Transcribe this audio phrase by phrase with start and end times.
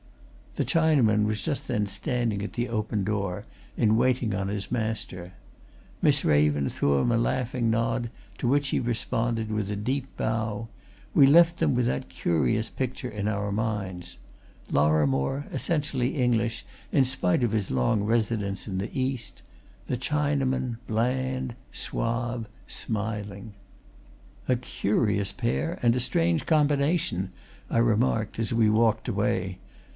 [0.55, 3.45] The Chinaman was just then standing at the open door,
[3.77, 5.31] in waiting on his master.
[6.01, 8.09] Miss Raven threw him a laughing nod
[8.39, 10.67] to which he responded with a deep bow
[11.13, 14.17] we left them with that curious picture in our minds:
[14.71, 19.43] Lorrimore, essentially English in spite of his long residence in the East;
[19.85, 23.53] the Chinaman, bland, suave, smiling.
[24.49, 27.29] "A curious pair and a strange combination!"
[27.69, 29.59] I remarked as we walked away.